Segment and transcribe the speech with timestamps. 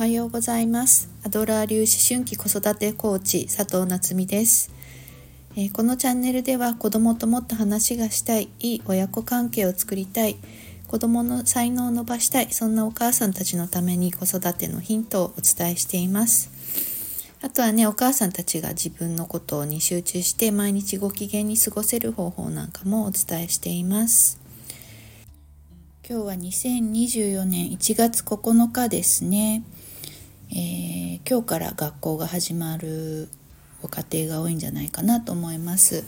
[0.00, 1.10] はようございます。
[1.26, 4.72] アドラー流思春期子育てコーチ佐藤夏実です、
[5.56, 10.38] えー、このチャンネルでは子供ともっと話がしたいいい親子関係を作りたい
[10.88, 16.50] 子供の才能を伸ばしたいそんなお母さんたちのために子育てのヒントをお伝えしています。
[17.42, 24.40] あとはねお母さんたちが自分のことに集中して毎日ご機嫌に過ごせる方法なんかもお伝えしています。
[26.08, 29.62] 今日は2024年1月9日ですね、
[30.52, 33.28] えー、今日から学校が始まる
[33.82, 36.04] ご家庭が多いんじゃないかなと思います。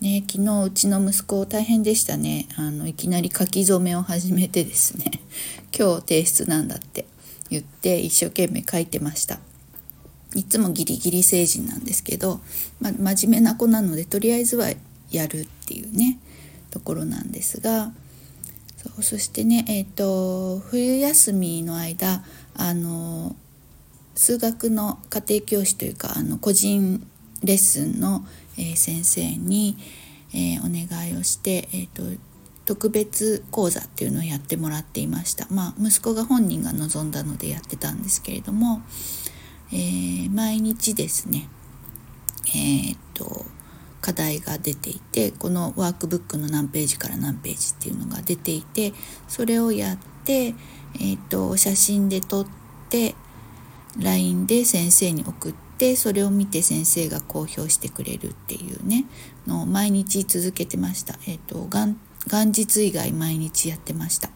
[0.00, 2.48] ね、昨日うちの息子大変でしたね。
[2.56, 5.20] あのいきなり書き初めを始めてですね。
[5.76, 7.06] 今日提出なんだって
[7.50, 9.40] 言って一生懸命書いてました。
[10.34, 12.40] いつもギリギリ成人なんですけど、
[12.80, 14.72] ま真面目な子なのでとりあえずは
[15.10, 16.18] やるっていうね
[16.70, 17.92] ところなんですが
[18.82, 22.22] そうそしてねえっ、ー、と冬休みの間
[22.54, 23.36] あの
[24.14, 27.06] 数学の家庭教師というかあの個人
[27.42, 28.24] レッスンの、
[28.58, 29.76] えー、先生に、
[30.34, 32.02] えー、お願いをして、えーと、
[32.66, 35.46] 特別講座っていうのをやってもらっていました。
[35.50, 38.82] まあ、息子が本人が望んだのでやってたんですけれども、
[39.72, 41.48] えー、毎日ですね
[42.54, 43.46] えっ、と
[44.00, 48.92] 課題が出ていてこのワークブックの何ページから何ページっていうのが出ていて
[49.28, 52.46] それをやって、えーと、写真で撮っ
[52.88, 53.14] て
[53.98, 59.04] LINE で先生に送ってそれを見て先生が公表してくれるっていうね
[59.46, 61.14] の毎日続けてました。
[61.26, 61.96] えーと、元
[62.46, 64.30] 日以外毎日やってました。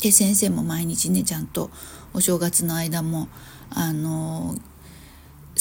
[0.00, 1.70] で先生も毎日ねちゃんと
[2.12, 3.28] お正月の間も
[3.70, 4.75] あのー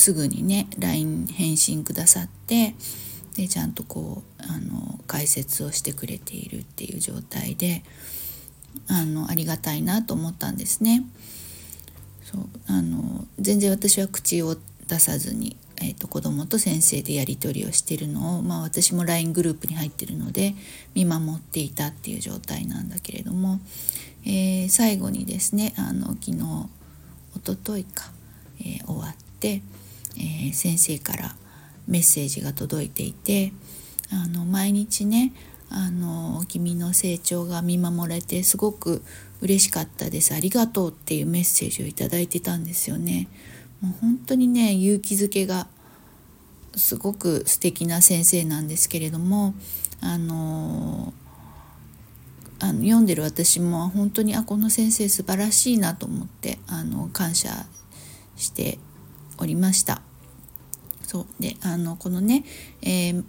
[0.05, 2.75] すぐにね LINE 返信くださって
[3.35, 7.81] でちゃんとこうあの解説をしてくれているっていう状態で
[8.87, 11.03] あのありがたいなと思ったんですね。
[12.23, 14.55] そうあの全然私は口を
[14.87, 20.53] 出さずに、えーと、子供と先生でやり取りをしてるのを、まあ、私も LINE グループに入ってるので
[20.93, 23.59] 見守っていたっていう状態なんだけれども、
[24.23, 26.43] えー、最後にですねあの昨日
[27.35, 28.11] おとといか、
[28.59, 29.63] えー、終わって
[30.17, 31.35] えー、先生から
[31.87, 33.53] メッセージが届いていて
[34.11, 35.33] あの毎日ね
[35.69, 39.01] あの君の成長が見守れてすごく
[39.41, 43.27] 嬉しかったですありがとうっていうメッセージを頂いてたんですよね。
[43.81, 45.67] もう本当にね勇気づけが
[46.75, 49.53] すごく素敵な先生なんですけれども
[50.01, 51.13] あの
[52.59, 57.65] あの読んでる私も本当にあこの先生素晴らしいなと思ってあの感謝
[58.37, 58.79] して
[59.37, 60.01] おりました。
[61.03, 62.43] そうであのこのね、
[62.81, 63.23] えー、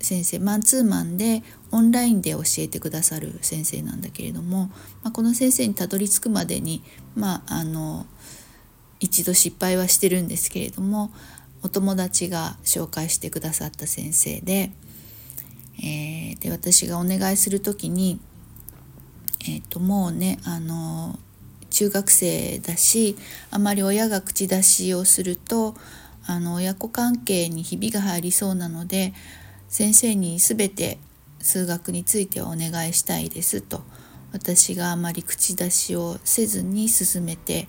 [0.00, 1.42] 先生マンツーマンで
[1.72, 4.66] オンラインで教えてくださる先生なんだけれども、
[5.02, 6.82] まあ、この先生にたどり着くまでに
[7.16, 8.06] まああの
[9.00, 11.10] 一度失敗はしてるんですけれども
[11.62, 14.72] お友達が紹介してくださった先生で,、
[15.78, 18.20] えー、で私がお願いする時に、
[19.40, 21.18] えー、ともうねあの
[21.74, 23.16] 中学生だし
[23.50, 25.74] あまり親が口出しをすると
[26.24, 29.12] あの親子関係にひびが入りそうなので
[29.68, 30.98] 先生に全て
[31.40, 33.82] 数学についてお願いしたいですと
[34.32, 37.66] 私があまり口出しをせずに進めて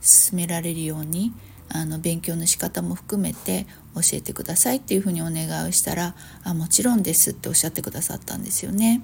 [0.00, 1.32] 進められるように
[1.68, 9.02] あの勉強の仕方も含めて教えてくださいっていうふうにお願いをしたら「あもちろんです」っておっしゃってくださったんですよね。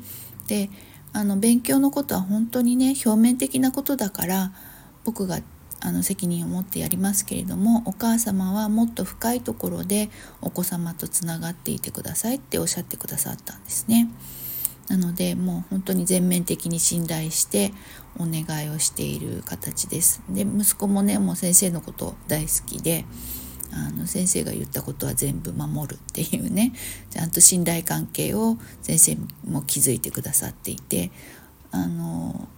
[0.49, 0.71] で
[1.13, 4.53] あの勉強のことは本当にね表面的なことだから
[5.05, 5.41] 僕が
[5.81, 10.11] あの責任を持ってやりますけれどもお母様はもっと深いところで
[10.41, 14.09] お子様とつながっていてくださいっておっしゃってくださったんですね。
[14.89, 17.73] なのでもう本当に全面的に信頼して
[18.19, 20.23] お願いをしている形です。
[20.29, 23.05] で息子もねもう先生のこと大好きで
[23.73, 26.73] あの先生が言ったことは全部守るっていうね。
[27.11, 31.11] ちゃんと信頼関係を先生も築いてくださっていて。
[31.71, 32.49] あの、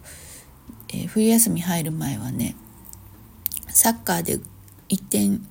[0.89, 2.55] えー、冬休み入る前はね
[3.69, 4.39] サッカーで
[4.89, 5.45] 1点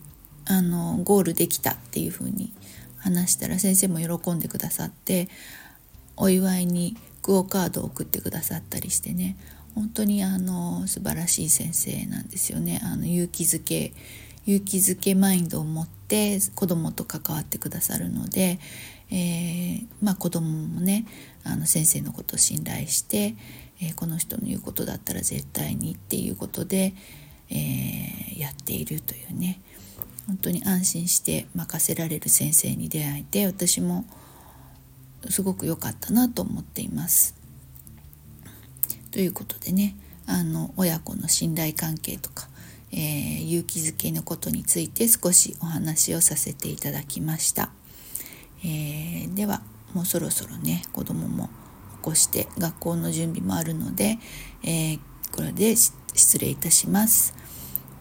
[0.47, 2.53] あのゴールできたっていうふうに
[2.99, 5.29] 話したら先生も喜んでくださって
[6.17, 9.37] お祝いにクオ・カードを送ってくださったりしてね。
[9.75, 12.81] 本当にあの素晴らしい先生なんですよね。
[12.83, 13.93] あの勇気づけ
[14.47, 18.59] 勇気づけマインドを持って子供と関わってくださるので、
[19.11, 21.07] えー、まあ、子供もね
[21.45, 23.35] あの先生のことを信頼して、
[23.83, 26.95] えー、この人の言うことだったら絶対にっていうことで、
[27.51, 29.61] えー、やっているというね
[30.27, 34.05] 本当に安心して任せられる先生に出会えて私も
[35.29, 37.35] すごく良かったなと思っています。
[39.11, 39.97] ということでね
[40.27, 42.49] あの親子の信頼関係とか、
[42.93, 47.71] えー、勇気づけのことについて少しお話をさせていただきました、
[48.65, 49.63] えー、では
[49.95, 51.49] もうそろそろね子供も
[51.99, 54.19] 起こして学校の準備もあるので、
[54.65, 55.01] えー、
[55.33, 57.35] これで失礼いたします。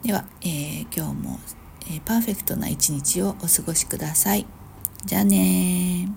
[0.03, 1.39] では、え今日も、
[1.91, 4.45] えパーフェクトな一日をお過ごしください。
[5.05, 6.09] じゃあね